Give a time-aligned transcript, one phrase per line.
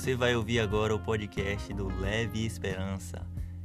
[0.00, 3.20] Você vai ouvir agora o podcast do Leve Esperança.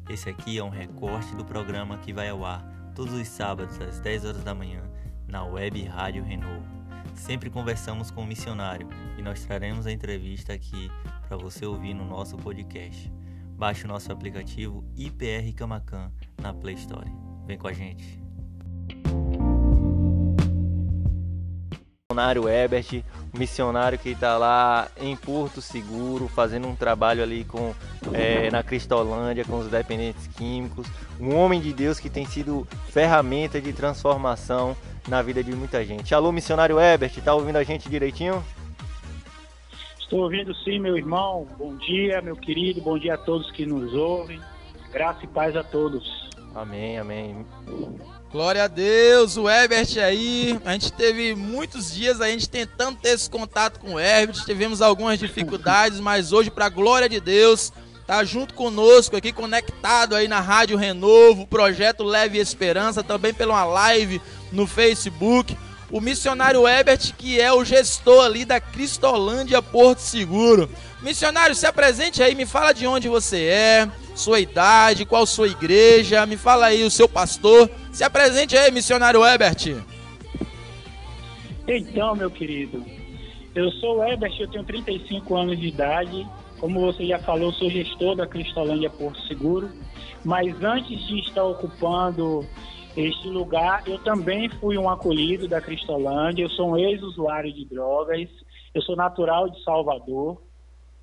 [0.10, 2.62] Esse aqui é um recorte do programa que vai ao ar
[2.94, 4.84] todos os sábados às 10 horas da manhã
[5.30, 6.68] na web Rádio Renovo.
[7.14, 10.92] Sempre conversamos com o um missionário e nós traremos a entrevista aqui
[11.26, 13.10] para você ouvir no nosso podcast.
[13.52, 16.12] Baixe o nosso aplicativo IPR Camacan
[16.42, 17.10] na Play Store.
[17.48, 18.22] Vem com a gente.
[22.16, 23.04] Missionário Ebert,
[23.38, 27.74] missionário que está lá em Porto Seguro, fazendo um trabalho ali com
[28.14, 30.88] é, na Cristolândia com os dependentes químicos,
[31.20, 34.76] um homem de Deus que tem sido ferramenta de transformação
[35.08, 36.16] na vida de muita gente.
[36.16, 38.44] Alô, missionário Ebert, está ouvindo a gente direitinho?
[40.00, 41.48] Estou ouvindo sim, meu irmão.
[41.58, 42.80] Bom dia, meu querido.
[42.82, 44.40] Bom dia a todos que nos ouvem.
[44.92, 46.30] Graça e paz a todos.
[46.54, 47.46] Amém, amém.
[48.36, 50.60] Glória a Deus, o Herbert aí.
[50.66, 54.44] A gente teve muitos dias a gente tentando ter esse contato com o Herbert.
[54.44, 57.72] Tivemos algumas dificuldades, mas hoje, para glória de Deus,
[58.06, 64.22] tá junto conosco aqui, conectado aí na Rádio Renovo, projeto Leve Esperança, também pela live
[64.52, 65.58] no Facebook.
[65.90, 70.70] O missionário Herbert, que é o gestor ali da Cristolândia Porto Seguro.
[71.02, 76.26] Missionário, se apresente aí, me fala de onde você é, sua idade, qual sua igreja,
[76.26, 77.70] me fala aí o seu pastor.
[77.92, 79.84] Se apresente aí, missionário Herbert.
[81.68, 82.84] Então, meu querido,
[83.54, 86.26] eu sou o Herbert, eu tenho 35 anos de idade.
[86.60, 89.70] Como você já falou, sou gestor da Cristolândia Porto Seguro.
[90.24, 92.46] Mas antes de estar ocupando
[92.96, 96.44] este lugar, eu também fui um acolhido da Cristolândia.
[96.44, 98.30] Eu sou um ex-usuário de drogas.
[98.74, 100.45] Eu sou natural de Salvador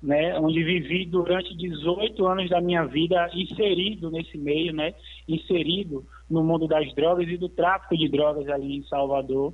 [0.03, 4.93] né, onde vivi durante 18 anos da minha vida inserido nesse meio, né,
[5.25, 9.53] inserido no mundo das drogas e do tráfico de drogas ali em Salvador.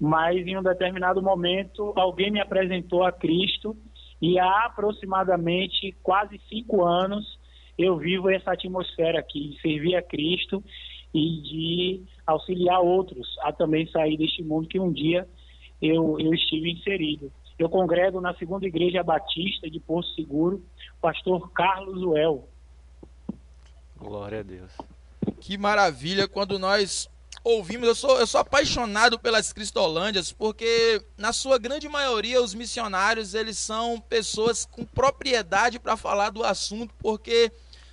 [0.00, 3.76] Mas em um determinado momento, alguém me apresentou a Cristo
[4.22, 7.38] e há aproximadamente quase cinco anos
[7.76, 10.62] eu vivo essa atmosfera aqui de servir a Cristo
[11.12, 15.26] e de auxiliar outros a também sair deste mundo que um dia
[15.82, 17.32] eu, eu estive inserido.
[17.60, 20.64] Eu congrego na segunda igreja batista de Porto Seguro,
[20.98, 22.48] pastor Carlos Uel.
[23.98, 24.72] Glória a Deus.
[25.42, 27.06] Que maravilha quando nós
[27.44, 27.86] ouvimos.
[27.86, 33.58] Eu sou, eu sou apaixonado pelas Cristolândias, porque na sua grande maioria os missionários eles
[33.58, 37.52] são pessoas com propriedade para falar do assunto, porque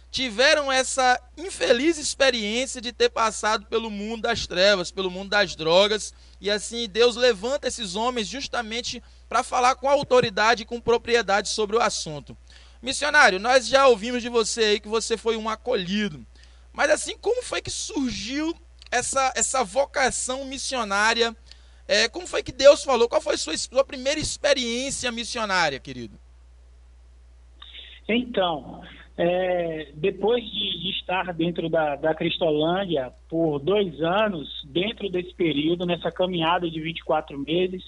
[0.10, 6.14] tiveram essa infeliz experiência de ter passado pelo mundo das trevas, pelo mundo das drogas,
[6.40, 11.76] e assim Deus levanta esses homens justamente para falar com autoridade e com propriedade sobre
[11.76, 12.38] o assunto.
[12.82, 16.26] Missionário, nós já ouvimos de você aí que você foi um acolhido.
[16.72, 18.56] Mas assim, como foi que surgiu
[18.92, 21.36] essa, essa vocação missionária?
[21.88, 23.10] É, como foi que Deus falou?
[23.10, 26.20] Qual foi a sua, sua primeira experiência missionária, querido?
[28.08, 28.84] Então,
[29.18, 35.88] é, depois de, de, estar dentro da, da Cristolândia por dois anos, dentro desse período,
[35.88, 37.84] nessa caminhada de 24 meses,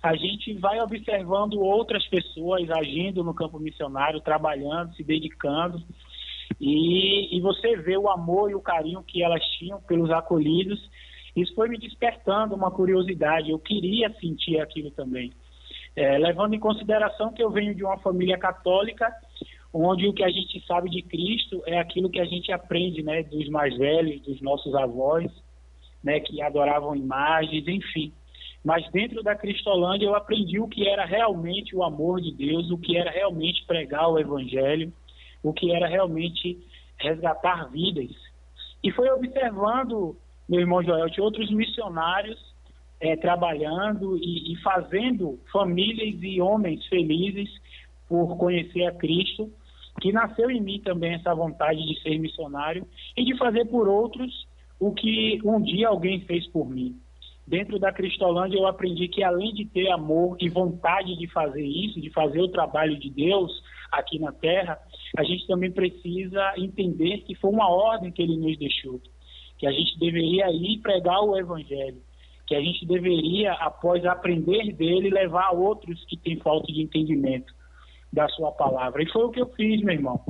[0.00, 5.82] a gente vai observando outras pessoas agindo no campo missionário, trabalhando, se dedicando,
[6.60, 10.78] e, e você vê o amor e o carinho que elas tinham pelos acolhidos.
[11.34, 15.32] Isso foi me despertando uma curiosidade, eu queria sentir aquilo também.
[15.96, 19.12] É, levando em consideração que eu venho de uma família católica,
[19.72, 23.22] onde o que a gente sabe de Cristo é aquilo que a gente aprende, né,
[23.22, 25.30] dos mais velhos, dos nossos avós,
[26.04, 28.12] né, que adoravam imagens, enfim.
[28.64, 32.78] Mas dentro da Cristolândia eu aprendi o que era realmente o amor de Deus, o
[32.78, 34.92] que era realmente pregar o Evangelho,
[35.42, 36.58] o que era realmente
[36.98, 38.10] resgatar vidas.
[38.84, 40.16] E foi observando,
[40.48, 42.38] meu irmão Joel, de outros missionários
[43.00, 47.50] é, trabalhando e, e fazendo famílias e homens felizes
[48.08, 49.50] por conhecer a Cristo,
[50.00, 52.86] que nasceu em mim também essa vontade de ser missionário
[53.16, 54.46] e de fazer por outros
[54.80, 56.96] o que um dia alguém fez por mim.
[57.46, 62.00] Dentro da Cristolândia eu aprendi que além de ter amor e vontade de fazer isso,
[62.00, 63.52] de fazer o trabalho de Deus
[63.90, 64.78] aqui na terra,
[65.16, 69.00] a gente também precisa entender que foi uma ordem que ele nos deixou,
[69.58, 72.00] que a gente deveria ir pregar o evangelho,
[72.46, 77.52] que a gente deveria após aprender dele levar a outros que têm falta de entendimento
[78.12, 79.02] da sua palavra.
[79.02, 80.20] E foi o que eu fiz, meu irmão.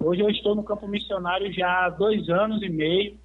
[0.00, 3.16] Hoje eu estou no campo missionário já há dois anos e meio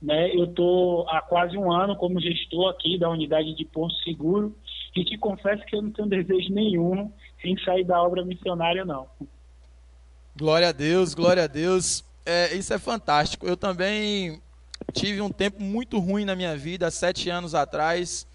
[0.00, 0.34] né?
[0.34, 4.56] Eu estou há quase um ano como gestor aqui da unidade de Porto Seguro
[4.96, 7.12] e te confesso que eu não tenho desejo nenhum
[7.44, 9.06] em sair da obra missionária, não.
[10.36, 12.04] Glória a Deus, glória a Deus.
[12.24, 13.46] É, isso é fantástico.
[13.46, 14.40] Eu também
[14.92, 18.26] tive um tempo muito ruim na minha vida, sete anos atrás.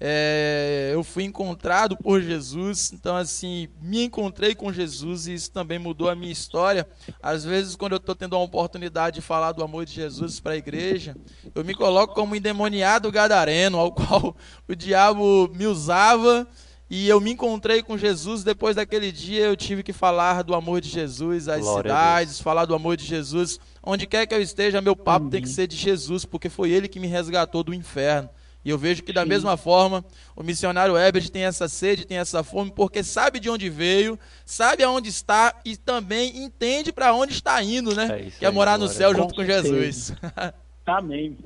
[0.00, 5.78] É, eu fui encontrado por Jesus, então assim, me encontrei com Jesus e isso também
[5.78, 6.86] mudou a minha história.
[7.22, 10.52] Às vezes, quando eu estou tendo a oportunidade de falar do amor de Jesus para
[10.52, 11.16] a igreja,
[11.54, 14.36] eu me coloco como endemoniado gadareno, ao qual
[14.68, 16.46] o diabo me usava
[16.90, 18.44] e eu me encontrei com Jesus.
[18.44, 22.64] Depois daquele dia, eu tive que falar do amor de Jesus às Glória cidades, falar
[22.66, 23.58] do amor de Jesus.
[23.82, 26.88] Onde quer que eu esteja, meu papo tem que ser de Jesus, porque foi ele
[26.88, 28.28] que me resgatou do inferno.
[28.64, 29.28] E eu vejo que da Sim.
[29.28, 33.68] mesma forma, o missionário Herbert tem essa sede, tem essa fome, porque sabe de onde
[33.68, 38.08] veio, sabe aonde está e também entende para onde está indo, né?
[38.10, 40.12] É isso que é morar no céu junto com Jesus.
[40.86, 41.38] Amém.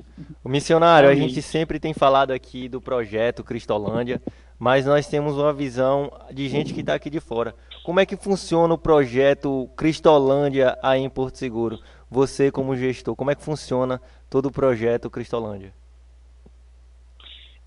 [0.43, 1.23] O missionário, Amém.
[1.23, 4.21] a gente sempre tem falado aqui do projeto Cristolândia,
[4.57, 7.55] mas nós temos uma visão de gente que está aqui de fora.
[7.83, 11.79] Como é que funciona o projeto Cristolândia aí em Porto Seguro?
[12.11, 15.73] Você como gestor, como é que funciona todo o projeto Cristolândia?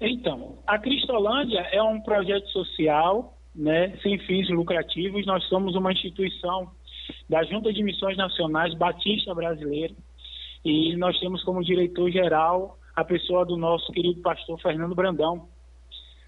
[0.04, 5.24] Então, a Cristolândia é um projeto social, né, sem fins lucrativos.
[5.24, 6.70] Nós somos uma instituição
[7.28, 9.94] da Junta de Missões Nacionais Batista Brasileira
[10.64, 15.48] e nós temos como diretor-geral a pessoa do nosso querido pastor Fernando Brandão.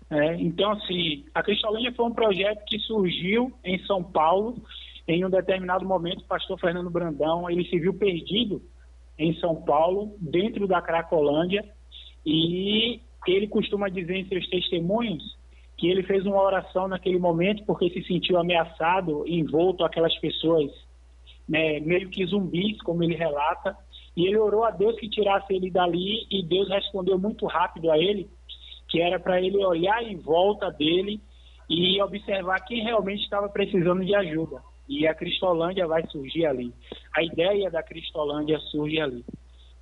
[0.09, 4.57] É, então, assim, a Cristolândia foi um projeto que surgiu em São Paulo.
[5.07, 8.63] Em um determinado momento, o pastor Fernando Brandão ele se viu perdido
[9.19, 11.65] em São Paulo, dentro da Cracolândia,
[12.25, 13.01] e
[13.33, 15.37] ele costuma dizer em seus testemunhos
[15.77, 20.71] que ele fez uma oração naquele momento porque se sentiu ameaçado, envolto aquelas pessoas
[21.49, 23.77] né, meio que zumbis, como ele relata,
[24.17, 27.99] e ele orou a Deus que tirasse ele dali e Deus respondeu muito rápido a
[27.99, 28.29] ele,
[28.89, 31.21] que era para ele olhar em volta dele
[31.69, 34.63] e observar quem realmente estava precisando de ajuda.
[34.89, 36.73] E a Cristolândia vai surgir ali.
[37.17, 39.25] A ideia da Cristolândia surge ali.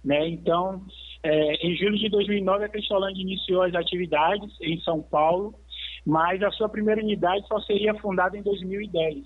[0.05, 0.29] Né?
[0.29, 0.83] Então,
[1.23, 5.55] é, em julho de 2009, a Cristolândia iniciou as atividades em São Paulo,
[6.05, 9.25] mas a sua primeira unidade só seria fundada em 2010.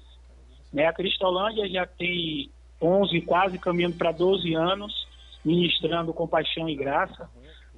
[0.72, 0.86] Né?
[0.86, 2.50] A Cristolândia já tem
[2.82, 5.06] 11, quase caminhando para 12 anos,
[5.42, 7.30] ministrando compaixão e graça.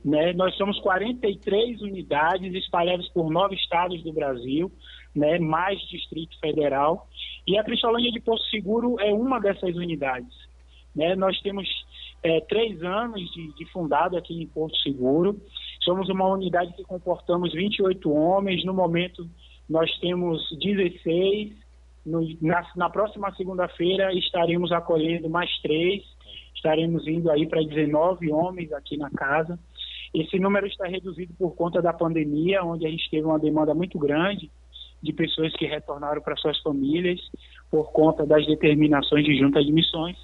[0.05, 0.33] Né?
[0.33, 4.73] Nós somos 43 unidades espalhadas por nove estados do Brasil,
[5.15, 5.39] né?
[5.39, 7.07] mais Distrito Federal.
[7.47, 10.35] E a Cristolândia de Porto Seguro é uma dessas unidades.
[10.95, 11.15] Né?
[11.15, 11.69] Nós temos
[12.23, 15.41] é, três anos de, de fundado aqui em Porto Seguro.
[15.83, 18.65] Somos uma unidade que comportamos 28 homens.
[18.65, 19.29] No momento,
[19.69, 21.53] nós temos 16.
[22.05, 26.03] No, na, na próxima segunda-feira estaremos acolhendo mais três.
[26.55, 29.59] Estaremos indo aí para 19 homens aqui na casa.
[30.13, 33.99] Esse número está reduzido por conta da pandemia, onde a gente teve uma demanda muito
[33.99, 34.51] grande
[35.03, 37.21] de pessoas que retornaram para suas famílias
[37.71, 40.17] por conta das determinações de junta de missões.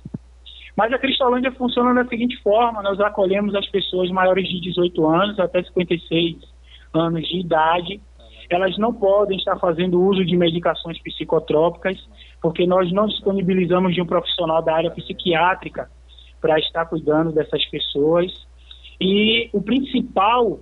[0.77, 5.39] Mas a Cristolândia funciona da seguinte forma: nós acolhemos as pessoas maiores de 18 anos
[5.39, 6.37] até 56
[6.93, 8.01] anos de idade.
[8.51, 11.99] Elas não podem estar fazendo uso de medicações psicotrópicas,
[12.43, 15.89] porque nós não disponibilizamos de um profissional da área psiquiátrica
[16.41, 18.31] para estar cuidando dessas pessoas.
[19.01, 20.61] E o principal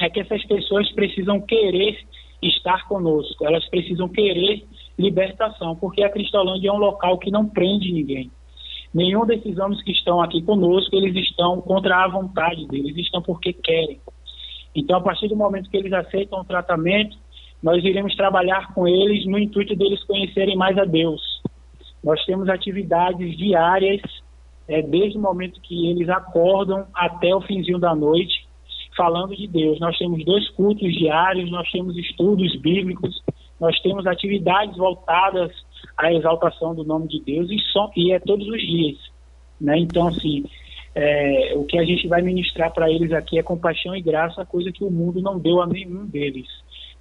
[0.00, 1.98] é que essas pessoas precisam querer
[2.42, 4.64] estar conosco, elas precisam querer
[4.98, 8.30] libertação, porque a Cristolândia é um local que não prende ninguém.
[8.94, 13.20] Nenhum desses homens que estão aqui conosco, eles estão contra a vontade deles, eles estão
[13.20, 14.00] porque querem.
[14.72, 17.16] Então, a partir do momento que eles aceitam o tratamento,
[17.60, 21.20] nós iremos trabalhar com eles no intuito deles conhecerem mais a Deus.
[22.04, 24.00] Nós temos atividades diárias,
[24.68, 28.46] é, desde o momento que eles acordam até o finzinho da noite,
[28.96, 29.80] falando de Deus.
[29.80, 33.22] Nós temos dois cultos diários, nós temos estudos bíblicos,
[33.58, 35.50] nós temos atividades voltadas
[35.96, 38.98] à exaltação do nome de Deus e, só, e é todos os dias.
[39.60, 39.78] Né?
[39.78, 40.44] Então, assim,
[40.94, 44.70] é, o que a gente vai ministrar para eles aqui é compaixão e graça, coisa
[44.70, 46.46] que o mundo não deu a nenhum deles.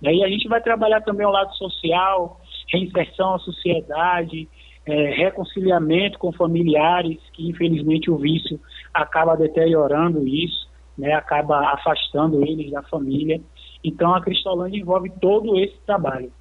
[0.01, 4.49] Daí a gente vai trabalhar também o lado social, reinserção à sociedade,
[4.85, 8.59] é, reconciliamento com familiares, que infelizmente o vício
[8.93, 13.39] acaba deteriorando isso, né, acaba afastando eles da família.
[13.83, 16.31] Então a Cristolândia envolve todo esse trabalho.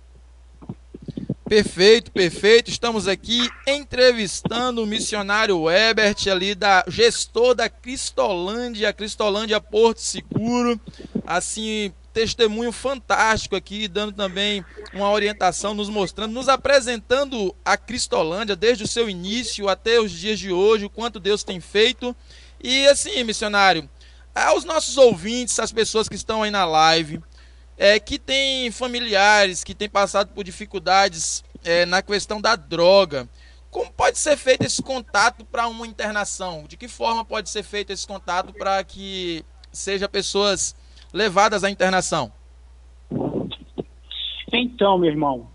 [1.53, 2.71] Perfeito, perfeito.
[2.71, 10.81] Estamos aqui entrevistando o missionário Ebert ali da gestor da Cristolândia, Cristolândia Porto Seguro.
[11.27, 18.85] Assim, testemunho fantástico aqui, dando também uma orientação, nos mostrando, nos apresentando a Cristolândia desde
[18.85, 22.17] o seu início até os dias de hoje, o quanto Deus tem feito.
[22.65, 23.87] E assim, missionário,
[24.35, 27.21] aos nossos ouvintes, as pessoas que estão aí na live,
[27.83, 33.29] é, que tem familiares que têm passado por dificuldades é, na questão da droga.
[33.73, 36.65] Como pode ser feito esse contato para uma internação?
[36.69, 40.77] De que forma pode ser feito esse contato para que seja pessoas
[41.13, 42.31] levadas à internação?
[44.53, 45.49] Então, meu irmão,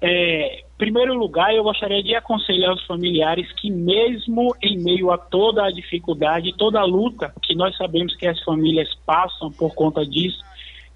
[0.00, 5.18] é, em primeiro lugar, eu gostaria de aconselhar os familiares que, mesmo em meio a
[5.18, 10.06] toda a dificuldade, toda a luta que nós sabemos que as famílias passam por conta
[10.06, 10.38] disso,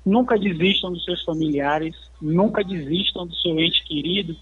[0.07, 4.37] nunca desistam dos seus familiares, nunca desistam do seu ente querido,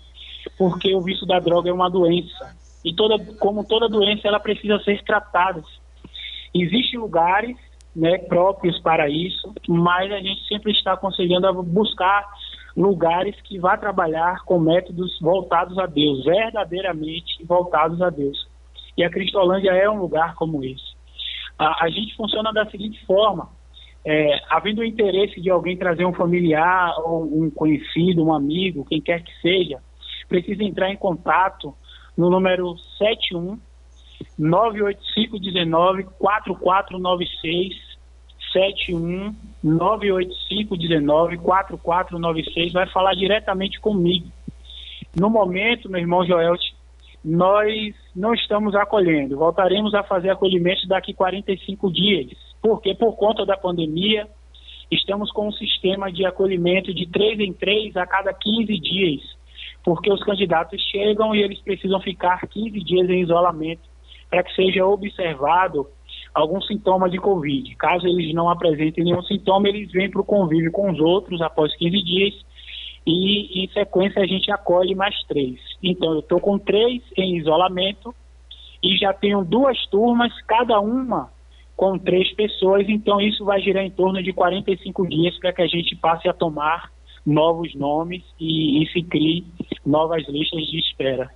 [0.58, 2.54] porque o vício da droga é uma doença.
[2.84, 5.64] E toda, como toda doença, ela precisa ser tratada.
[6.54, 7.56] Existem lugares
[7.96, 12.28] né, próprios para isso, mas a gente sempre está aconselhando a buscar
[12.76, 18.46] lugares que vá trabalhar com métodos voltados a Deus, verdadeiramente voltados a Deus.
[18.96, 20.94] E a Cristolândia é um lugar como esse.
[21.58, 23.48] A, a gente funciona da seguinte forma:
[24.04, 29.00] é, havendo o interesse de alguém trazer um familiar ou um conhecido, um amigo, quem
[29.00, 29.80] quer que seja,
[30.28, 31.74] precisa entrar em contato
[32.16, 33.58] no número 71
[34.38, 37.94] 985 19 4496
[38.52, 44.28] 71 985 19 4496 vai falar diretamente comigo.
[45.18, 46.56] No momento, meu irmão Joel,
[47.24, 49.36] nós não estamos acolhendo.
[49.36, 52.43] Voltaremos a fazer acolhimento daqui 45 dias.
[52.64, 54.26] Porque por conta da pandemia,
[54.90, 59.20] estamos com um sistema de acolhimento de 3 em 3 a cada 15 dias.
[59.84, 63.82] Porque os candidatos chegam e eles precisam ficar 15 dias em isolamento
[64.30, 65.86] para que seja observado
[66.34, 67.76] algum sintoma de Covid.
[67.76, 71.76] Caso eles não apresentem nenhum sintoma, eles vêm para o convívio com os outros após
[71.76, 72.34] 15 dias
[73.06, 75.60] e, em sequência, a gente acolhe mais três.
[75.82, 78.14] Então, eu estou com três em isolamento
[78.82, 81.33] e já tenho duas turmas, cada uma
[81.76, 85.66] com três pessoas, então isso vai girar em torno de 45 dias para que a
[85.66, 86.92] gente passe a tomar
[87.26, 89.44] novos nomes e, e se crie
[89.84, 91.30] novas listas de espera.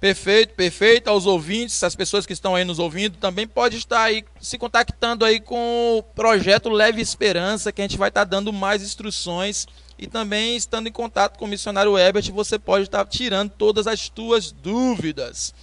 [0.00, 1.08] Perfeito, perfeito.
[1.08, 5.24] Aos ouvintes, as pessoas que estão aí nos ouvindo, também pode estar aí se contactando
[5.24, 9.64] aí com o projeto Leve Esperança, que a gente vai estar dando mais instruções
[9.96, 14.08] e também estando em contato com o missionário Herbert, você pode estar tirando todas as
[14.08, 15.54] tuas dúvidas.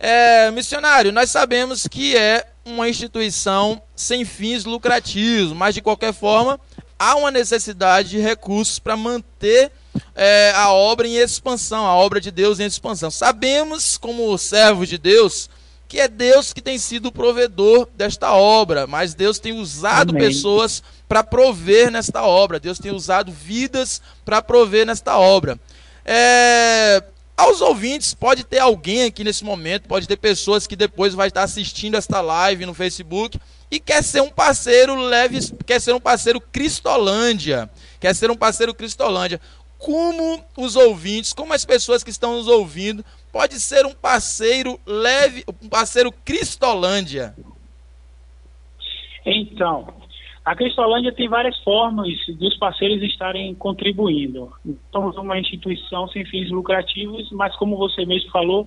[0.00, 6.60] É, missionário, nós sabemos que é uma instituição sem fins lucrativos, mas de qualquer forma
[6.98, 9.70] há uma necessidade de recursos para manter
[10.14, 13.10] é, a obra em expansão, a obra de Deus em expansão.
[13.10, 15.48] Sabemos, como servos de Deus,
[15.86, 20.22] que é Deus que tem sido o provedor desta obra, mas Deus tem usado Amém.
[20.26, 25.58] pessoas para prover nesta obra, Deus tem usado vidas para prover nesta obra.
[26.04, 27.02] É,
[27.36, 31.42] aos ouvintes, pode ter alguém aqui nesse momento, pode ter pessoas que depois vai estar
[31.42, 33.38] assistindo esta live no Facebook
[33.70, 37.68] e quer ser um parceiro leve, quer ser um parceiro Cristolândia,
[38.00, 39.40] quer ser um parceiro Cristolândia
[39.78, 45.44] como os ouvintes, como as pessoas que estão nos ouvindo, pode ser um parceiro leve,
[45.62, 47.36] um parceiro Cristolândia?
[49.24, 49.92] Então,
[50.46, 54.50] a Cristolândia tem várias formas dos parceiros estarem contribuindo.
[54.92, 58.66] Somos uma instituição sem fins lucrativos, mas como você mesmo falou,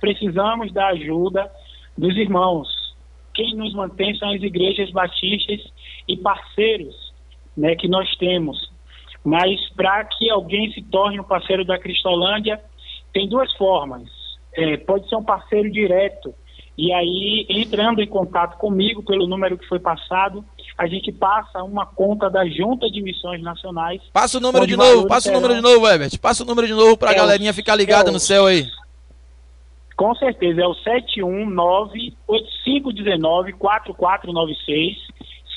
[0.00, 1.50] precisamos da ajuda
[1.96, 2.68] dos irmãos.
[3.32, 5.60] Quem nos mantém são as igrejas batistas
[6.06, 6.94] e parceiros
[7.56, 8.68] né, que nós temos
[9.24, 12.60] mas para que alguém se torne um parceiro da Cristolândia,
[13.12, 14.08] tem duas formas.
[14.54, 16.34] É, pode ser um parceiro direto,
[16.76, 20.44] e aí, entrando em contato comigo pelo número que foi passado,
[20.80, 24.00] a gente passa uma conta da Junta de Missões Nacionais.
[24.14, 26.18] Passa o número de novo, passa o número de novo, Herbert.
[26.18, 28.66] Passa o número de novo para a é galerinha ficar ligada é no céu aí.
[29.94, 30.74] Com certeza, é o
[32.26, 34.96] 719-8519-4496.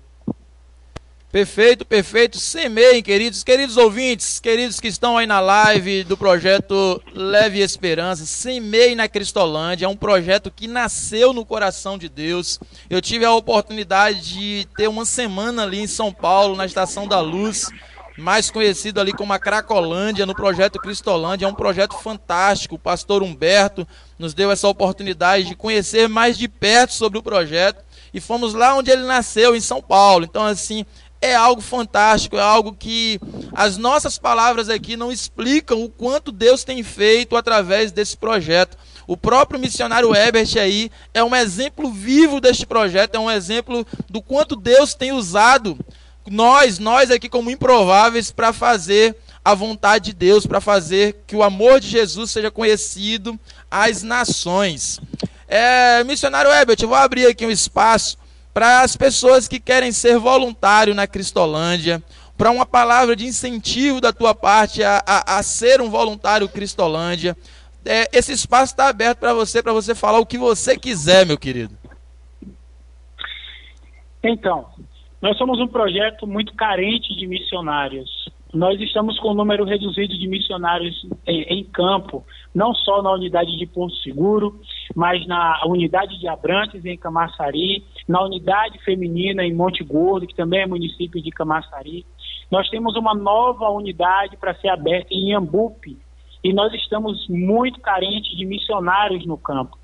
[1.36, 2.40] Perfeito, perfeito.
[2.40, 8.26] Semeiem, queridos, queridos ouvintes, queridos que estão aí na live do projeto Leve Esperança.
[8.26, 9.86] Semeiem na Cristolândia.
[9.86, 12.58] É um projeto que nasceu no coração de Deus.
[12.90, 17.20] Eu tive a oportunidade de ter uma semana ali em São Paulo, na Estação da
[17.20, 17.68] Luz,
[18.18, 21.46] mais conhecido ali como a Cracolândia, no projeto Cristolândia.
[21.46, 22.76] É um projeto fantástico.
[22.76, 27.84] O pastor Humberto nos deu essa oportunidade de conhecer mais de perto sobre o projeto
[28.14, 30.24] e fomos lá onde ele nasceu, em São Paulo.
[30.24, 30.86] Então, assim,
[31.22, 33.20] é algo fantástico, é algo que
[33.54, 38.78] as nossas palavras aqui não explicam o quanto Deus tem feito através desse projeto.
[39.08, 44.22] O próprio missionário Ebert aí é um exemplo vivo deste projeto, é um exemplo do
[44.22, 45.78] quanto Deus tem usado
[46.30, 51.44] nós, nós aqui como improváveis para fazer a vontade de Deus, para fazer que o
[51.44, 53.40] amor de Jesus seja conhecido
[53.70, 55.00] às nações.
[55.48, 58.18] É, missionário Ebert, eu vou abrir aqui um espaço
[58.52, 62.02] para as pessoas que querem ser voluntário na Cristolândia,
[62.38, 67.38] para uma palavra de incentivo da tua parte a, a, a ser um voluntário Cristolândia.
[67.86, 71.38] É, esse espaço está aberto para você, para você falar o que você quiser, meu
[71.38, 71.78] querido.
[74.24, 74.68] Então,
[75.22, 78.10] nós somos um projeto muito carente de missionários.
[78.54, 83.58] Nós estamos com um número reduzido de missionários em, em campo, não só na unidade
[83.58, 84.62] de Porto Seguro,
[84.96, 90.62] mas na unidade de Abrantes, em Camaçari, na unidade feminina em Monte Gordo, que também
[90.62, 92.06] é município de Camaçari.
[92.50, 95.98] Nós temos uma nova unidade para ser aberta em Iambupe,
[96.44, 99.78] e nós estamos muito carentes de missionários no campo.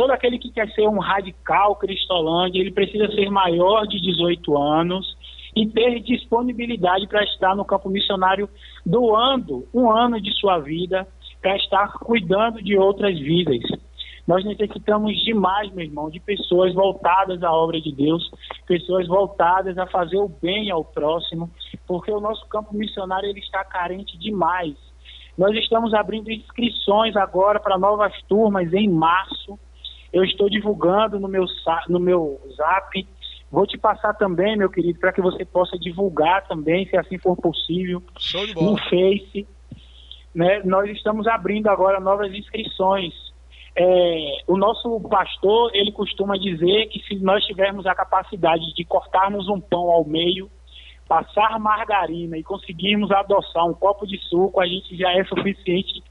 [0.00, 5.14] Todo aquele que quer ser um radical cristolândia, ele precisa ser maior de 18 anos
[5.54, 8.48] e ter disponibilidade para estar no campo missionário,
[8.86, 11.06] doando um ano de sua vida
[11.42, 13.60] para estar cuidando de outras vidas.
[14.26, 18.26] Nós necessitamos demais, meu irmão, de pessoas voltadas à obra de Deus,
[18.66, 21.50] pessoas voltadas a fazer o bem ao próximo,
[21.86, 24.74] porque o nosso campo missionário ele está carente demais
[25.40, 29.58] nós estamos abrindo inscrições agora para novas turmas em março.
[30.12, 31.44] Eu estou divulgando no meu,
[31.88, 33.06] no meu zap.
[33.50, 37.36] Vou te passar também, meu querido, para que você possa divulgar também, se assim for
[37.36, 38.02] possível,
[38.62, 39.46] no Face.
[40.34, 40.62] Né?
[40.64, 43.12] Nós estamos abrindo agora novas inscrições.
[43.76, 49.48] É, o nosso pastor, ele costuma dizer que se nós tivermos a capacidade de cortarmos
[49.48, 50.50] um pão ao meio,
[51.08, 56.02] passar margarina e conseguirmos adoçar um copo de suco, a gente já é suficiente,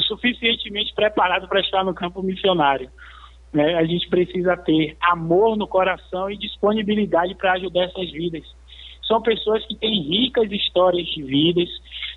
[0.00, 2.90] suficientemente preparado para estar no campo missionário.
[3.52, 3.74] Né?
[3.74, 8.44] A gente precisa ter amor no coração e disponibilidade para ajudar essas vidas.
[9.06, 11.68] São pessoas que têm ricas histórias de vidas,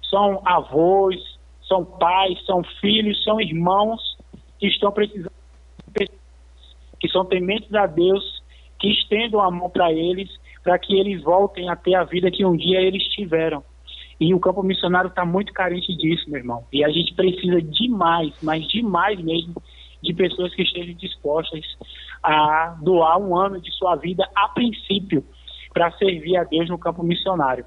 [0.09, 1.17] são avós,
[1.67, 4.17] são pais, são filhos, são irmãos
[4.57, 5.31] que estão precisando,
[6.99, 8.41] que são tementes a Deus,
[8.79, 10.29] que estendam a mão para eles
[10.63, 13.63] para que eles voltem a ter a vida que um dia eles tiveram.
[14.19, 16.65] E o campo missionário está muito carente disso, meu irmão.
[16.73, 19.55] E a gente precisa demais, mas demais mesmo,
[20.01, 21.65] de pessoas que estejam dispostas
[22.23, 25.23] a doar um ano de sua vida, a princípio,
[25.73, 27.65] para servir a Deus no campo missionário.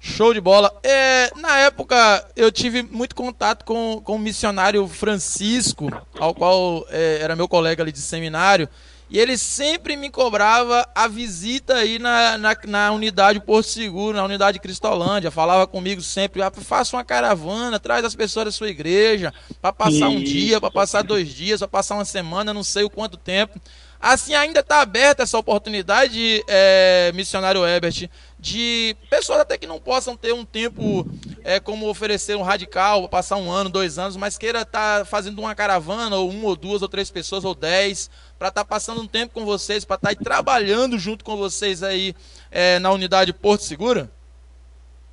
[0.00, 0.72] Show de bola.
[0.82, 1.96] É, na época,
[2.36, 7.82] eu tive muito contato com, com o missionário Francisco, ao qual é, era meu colega
[7.82, 8.68] ali de seminário.
[9.10, 14.24] E ele sempre me cobrava a visita aí na, na, na, unidade Porto Seguro, na
[14.24, 15.30] unidade Cristolândia.
[15.30, 20.08] Falava comigo sempre: ah, faça uma caravana, traz as pessoas da sua igreja, para passar
[20.08, 23.58] um dia, para passar dois dias, para passar uma semana, não sei o quanto tempo.
[24.00, 30.16] Assim, ainda está aberta essa oportunidade, é, missionário Ebert, de pessoas até que não possam
[30.16, 31.04] ter um tempo
[31.42, 35.40] é, como oferecer um radical, passar um ano, dois anos, mas queira estar tá fazendo
[35.40, 39.00] uma caravana, ou uma, ou duas, ou três pessoas, ou dez, para estar tá passando
[39.02, 42.14] um tempo com vocês, para estar tá trabalhando junto com vocês aí
[42.50, 44.10] é, na unidade Porto Segura?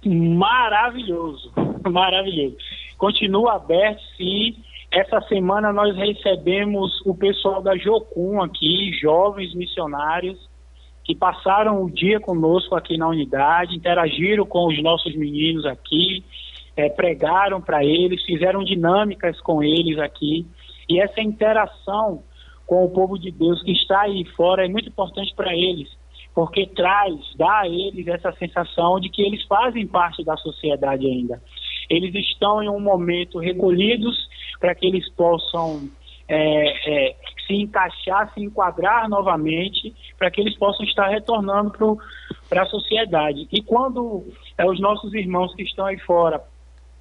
[0.06, 1.52] Maravilhoso,
[1.90, 2.58] maravilhoso.
[2.98, 4.56] Continua aberto, sim.
[4.92, 10.38] Essa semana nós recebemos o pessoal da Jocum aqui, jovens missionários,
[11.04, 16.24] que passaram o dia conosco aqui na unidade, interagiram com os nossos meninos aqui,
[16.78, 20.46] é, pregaram para eles, fizeram dinâmicas com eles aqui.
[20.88, 22.24] E essa interação
[22.66, 25.90] com o povo de Deus que está aí fora é muito importante para eles,
[26.34, 31.42] porque traz, dá a eles essa sensação de que eles fazem parte da sociedade ainda.
[31.90, 34.28] Eles estão em um momento recolhidos
[34.60, 35.88] para que eles possam
[36.28, 41.72] é, é, se encaixar, se enquadrar novamente, para que eles possam estar retornando
[42.50, 43.48] para a sociedade.
[43.52, 44.26] E quando
[44.58, 46.42] é, os nossos irmãos que estão aí fora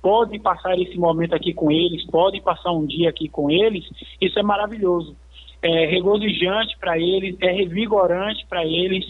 [0.02, 3.88] podem passar esse momento aqui com eles, podem passar um dia aqui com eles,
[4.20, 5.16] isso é maravilhoso
[5.64, 9.04] é regozijante para eles, é revigorante para eles,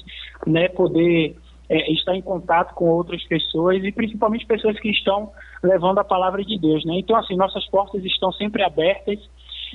[0.46, 1.36] né, poder
[1.68, 6.44] é, estar em contato com outras pessoas e principalmente pessoas que estão levando a palavra
[6.44, 6.94] de Deus, né?
[6.98, 9.18] Então, assim, nossas portas estão sempre abertas,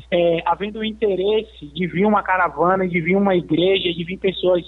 [0.09, 4.63] é, havendo o interesse de vir uma caravana, de vir uma igreja, de vir pessoas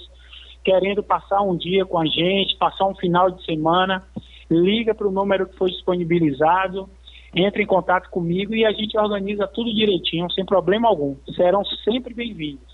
[0.62, 4.04] querendo passar um dia com a gente, passar um final de semana,
[4.50, 6.90] liga para o número que foi disponibilizado,
[7.34, 11.16] entre em contato comigo e a gente organiza tudo direitinho, sem problema algum.
[11.34, 12.72] Serão sempre bem-vindos.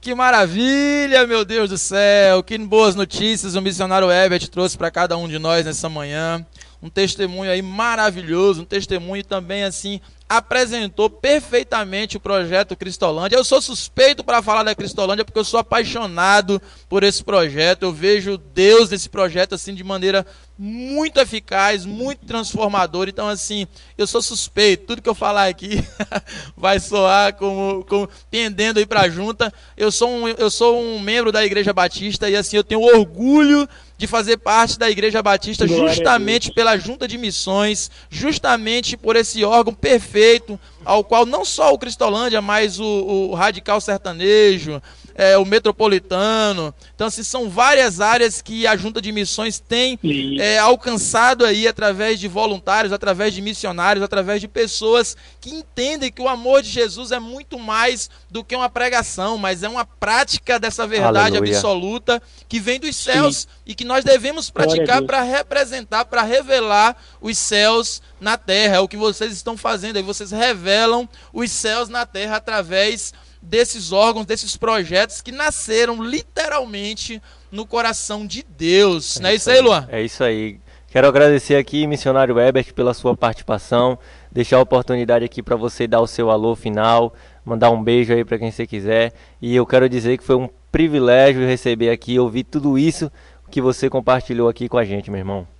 [0.00, 2.42] Que maravilha, meu Deus do céu!
[2.42, 6.46] Que boas notícias o missionário Herbert trouxe para cada um de nós nessa manhã.
[6.82, 13.36] Um testemunho aí maravilhoso, um testemunho também assim apresentou perfeitamente o projeto Cristolândia.
[13.36, 17.84] Eu sou suspeito para falar da Cristolândia porque eu sou apaixonado por esse projeto.
[17.84, 20.26] Eu vejo Deus nesse projeto assim de maneira
[20.58, 23.08] muito eficaz, muito transformador.
[23.08, 23.66] Então assim,
[23.96, 24.86] eu sou suspeito.
[24.86, 25.84] Tudo que eu falar aqui
[26.56, 29.52] vai soar como, como pendendo aí para a junta.
[29.76, 33.68] Eu sou um eu sou um membro da Igreja Batista e assim eu tenho orgulho
[33.98, 39.42] de fazer parte da Igreja Batista Glória justamente pela Junta de Missões, justamente por esse
[39.42, 44.82] órgão perfeito, ao qual não só o Cristolândia, mas o, o Radical Sertanejo,
[45.16, 46.74] é, o metropolitano.
[46.94, 49.98] Então, assim, são várias áreas que a Junta de Missões tem
[50.38, 56.20] é, alcançado aí através de voluntários, através de missionários, através de pessoas que entendem que
[56.20, 60.58] o amor de Jesus é muito mais do que uma pregação, mas é uma prática
[60.58, 61.56] dessa verdade Aleluia.
[61.56, 63.48] absoluta que vem dos céus Sim.
[63.66, 68.76] e que nós devemos praticar para representar, para revelar os céus na terra.
[68.76, 70.02] É o que vocês estão fazendo aí.
[70.02, 73.14] Vocês revelam os céus na terra através
[73.46, 79.16] desses órgãos, desses projetos que nasceram literalmente no coração de Deus.
[79.16, 79.88] É Não é isso aí, Luan?
[79.90, 80.60] É isso aí.
[80.88, 83.98] Quero agradecer aqui, missionário Ebert, pela sua participação.
[84.32, 88.24] Deixar a oportunidade aqui para você dar o seu alô final, mandar um beijo aí
[88.24, 89.12] para quem você quiser.
[89.40, 93.10] E eu quero dizer que foi um privilégio receber aqui, ouvir tudo isso
[93.50, 95.55] que você compartilhou aqui com a gente, meu irmão.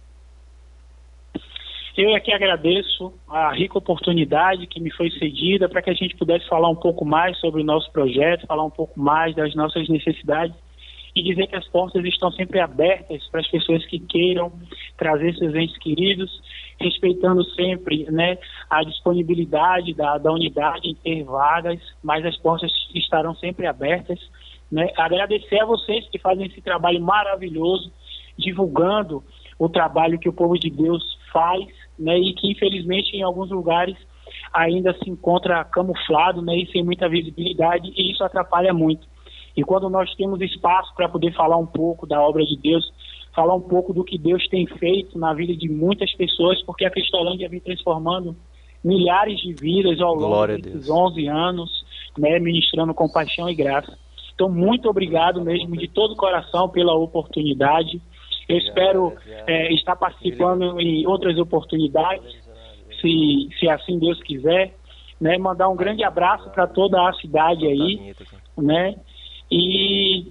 [1.96, 6.46] Eu aqui agradeço a rica oportunidade que me foi cedida para que a gente pudesse
[6.46, 10.54] falar um pouco mais sobre o nosso projeto, falar um pouco mais das nossas necessidades
[11.14, 14.52] e dizer que as portas estão sempre abertas para as pessoas que queiram
[14.98, 16.30] trazer seus entes queridos,
[16.78, 18.36] respeitando sempre né,
[18.68, 24.20] a disponibilidade da, da unidade em ter vagas, mas as portas estarão sempre abertas.
[24.70, 24.92] Né?
[24.98, 27.90] Agradecer a vocês que fazem esse trabalho maravilhoso,
[28.36, 29.24] divulgando
[29.58, 31.66] o trabalho que o povo de Deus faz
[31.98, 33.96] né, e que infelizmente em alguns lugares
[34.52, 39.06] ainda se encontra camuflado né, e sem muita visibilidade e isso atrapalha muito.
[39.56, 42.84] E quando nós temos espaço para poder falar um pouco da obra de Deus,
[43.34, 46.90] falar um pouco do que Deus tem feito na vida de muitas pessoas, porque a
[46.90, 48.36] Cristolândia vem transformando
[48.84, 51.84] milhares de vidas ao longo desses 11 anos,
[52.18, 53.98] né, ministrando compaixão e graça.
[54.34, 58.00] Então, muito obrigado mesmo de todo o coração pela oportunidade.
[58.48, 59.12] Eu espero
[59.46, 62.36] é, estar participando em outras oportunidades,
[63.00, 64.74] se, se assim Deus quiser.
[65.20, 65.38] Né?
[65.38, 68.14] Mandar um grande abraço para toda a cidade aí,
[68.56, 68.96] né?
[69.50, 70.30] E,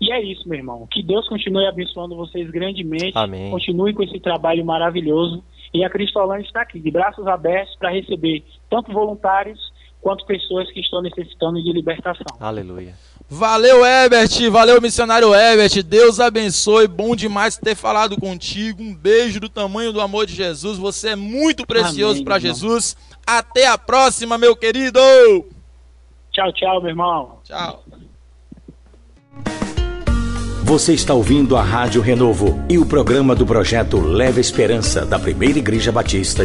[0.00, 0.86] e é isso, meu irmão.
[0.90, 3.12] Que Deus continue abençoando vocês grandemente.
[3.14, 3.50] Amém.
[3.50, 5.42] Continue com esse trabalho maravilhoso.
[5.72, 9.58] E a Cristolândia está aqui, de braços abertos, para receber tanto voluntários
[10.00, 12.26] quanto pessoas que estão necessitando de libertação.
[12.38, 12.94] Aleluia.
[13.28, 14.50] Valeu, Ebert.
[14.50, 15.82] Valeu, missionário Ebert.
[15.82, 16.86] Deus abençoe.
[16.86, 18.82] Bom demais ter falado contigo.
[18.82, 20.78] Um beijo do tamanho do amor de Jesus.
[20.78, 22.96] Você é muito precioso para Jesus.
[23.26, 25.00] Até a próxima, meu querido.
[26.32, 27.38] Tchau, tchau, meu irmão.
[27.44, 27.82] Tchau.
[30.66, 35.60] Você está ouvindo a Rádio Renovo e o programa do projeto Leve Esperança da Primeira
[35.60, 36.44] Igreja Batista